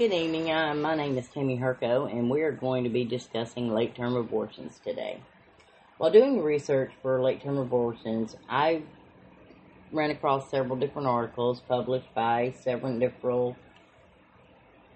[0.00, 0.50] Good evening.
[0.50, 4.16] Uh, my name is Tammy Herco, and we are going to be discussing late term
[4.16, 5.20] abortions today.
[5.98, 8.80] While doing research for late term abortions, I
[9.92, 13.56] ran across several different articles published by several different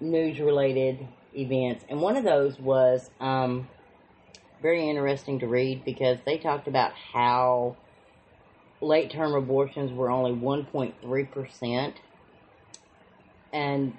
[0.00, 3.68] news related events, and one of those was um,
[4.60, 7.76] very interesting to read because they talked about how
[8.80, 11.92] late term abortions were only 1.3%
[13.52, 13.96] and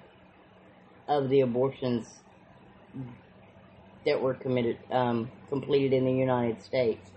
[1.10, 2.20] of the abortions
[4.06, 7.10] that were committed um, completed in the United States.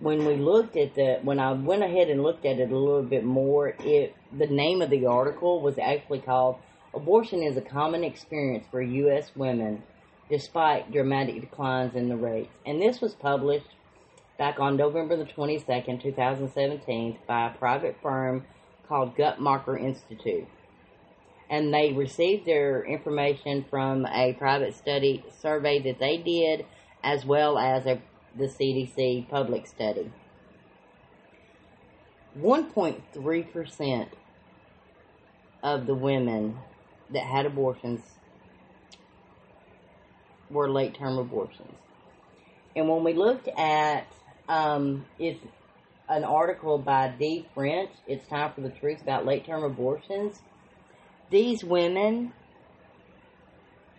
[0.00, 3.02] When we looked at the when I went ahead and looked at it a little
[3.02, 6.56] bit more, it the name of the article was actually called
[6.94, 9.32] "Abortion is a Common Experience for U.S.
[9.36, 9.82] Women."
[10.30, 12.50] Despite dramatic declines in the rates.
[12.64, 13.68] And this was published
[14.38, 18.46] back on November the 22nd, 2017, by a private firm
[18.88, 20.48] called Guttmacher Institute.
[21.54, 26.66] And they received their information from a private study survey that they did,
[27.04, 28.00] as well as a,
[28.36, 30.10] the CDC public study.
[32.38, 34.08] 1.3%
[35.62, 36.58] of the women
[37.10, 38.00] that had abortions
[40.50, 41.76] were late term abortions.
[42.74, 44.08] And when we looked at
[44.48, 45.40] um, it's
[46.08, 47.90] an article by Dee French.
[48.06, 50.42] It's time for the truth about late term abortions.
[51.30, 52.32] These women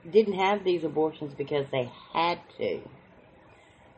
[0.10, 2.82] didn't have these abortions because they had to.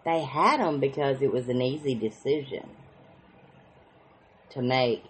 [0.06, 2.70] They had them because it was an easy decision
[4.52, 5.04] to make.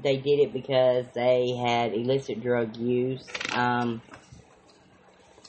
[0.00, 3.26] They did it because they had illicit drug use.
[3.50, 4.02] Um,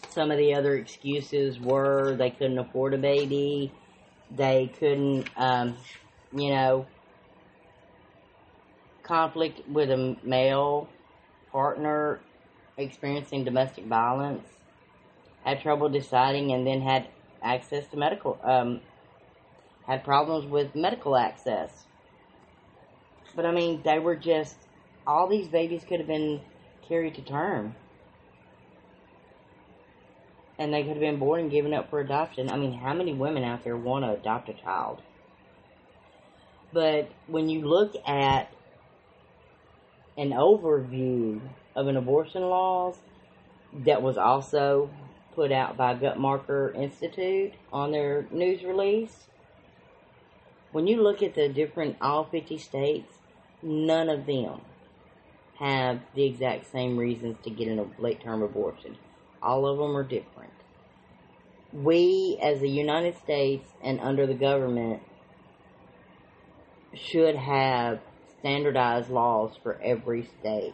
[0.07, 3.73] some of the other excuses were they couldn't afford a baby
[4.29, 5.77] they couldn't, um,
[6.35, 6.85] you know,
[9.03, 10.89] conflict with a male
[11.57, 12.19] partner
[12.77, 14.47] experiencing domestic violence,
[15.43, 17.07] had trouble deciding, and then had
[17.41, 18.79] access to medical, um,
[19.87, 21.85] had problems with medical access.
[23.35, 24.55] But I mean, they were just,
[25.07, 26.41] all these babies could have been
[26.87, 27.73] carried to term
[30.59, 32.51] and they could have been born and given up for adoption.
[32.51, 35.01] I mean, how many women out there want to adopt a child?
[36.71, 38.51] But when you look at
[40.17, 41.39] an overview
[41.75, 42.97] of an abortion laws
[43.73, 44.89] that was also
[45.35, 49.27] put out by Guttmacher Institute on their news release,
[50.71, 53.13] when you look at the different all 50 states,
[53.61, 54.61] none of them
[55.59, 58.97] have the exact same reasons to get a late term abortion.
[59.41, 60.51] All of them are different.
[61.71, 65.01] We, as the United States and under the government,
[66.93, 67.99] should have
[68.47, 70.73] standardized laws for every state.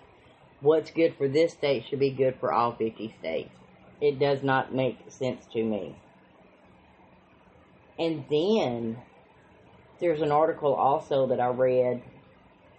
[0.62, 3.50] What's good for this state should be good for all 50 states.
[4.00, 5.96] It does not make sense to me.
[7.98, 8.98] And then
[10.00, 12.04] there's an article also that I read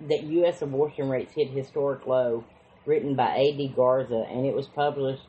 [0.09, 0.63] that U.S.
[0.63, 2.45] abortion rates hit historic low,
[2.87, 3.73] written by A.D.
[3.75, 5.27] Garza, and it was published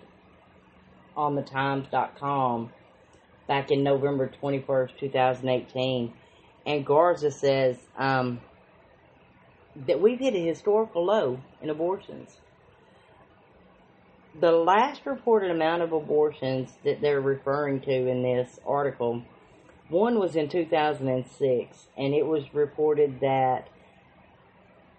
[1.17, 2.69] on the times.com
[3.47, 6.13] back in November 21st, 2018.
[6.67, 8.41] And Garza says um,
[9.87, 12.37] that we've hit a historical low in abortions.
[14.39, 19.21] The last reported amount of abortions that they're referring to in this article,
[19.89, 23.69] one was in 2006, and it was reported that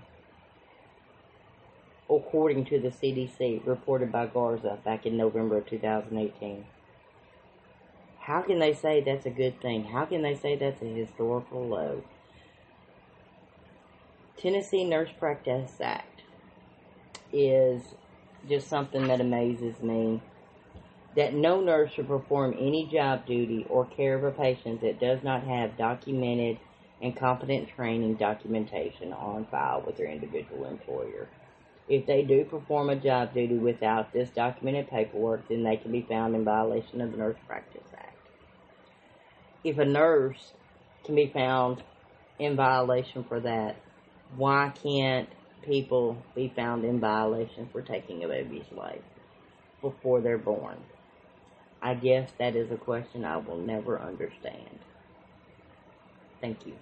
[2.10, 6.66] according to the CDC, reported by Garza back in November of 2018.
[8.20, 9.86] How can they say that's a good thing?
[9.86, 12.04] How can they say that's a historical low?
[14.38, 16.22] Tennessee Nurse Practice Act
[17.32, 17.82] is
[18.48, 20.22] just something that amazes me.
[21.16, 25.24] That no nurse should perform any job duty or care of a patient that does
[25.24, 26.60] not have documented
[27.01, 31.27] and competent training documentation on file with their individual employer.
[31.88, 36.01] If they do perform a job duty without this documented paperwork, then they can be
[36.01, 38.18] found in violation of the Nurse Practice Act.
[39.63, 40.53] If a nurse
[41.03, 41.83] can be found
[42.39, 43.75] in violation for that,
[44.36, 45.30] why can't
[45.62, 49.01] people be found in violation for taking a baby's life
[49.81, 50.77] before they're born?
[51.81, 54.80] I guess that is a question I will never understand.
[56.42, 56.80] Thank you.